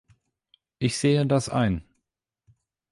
Ich 0.79 0.97
sehe 0.97 1.27
das 1.27 1.47
ein. 1.49 1.83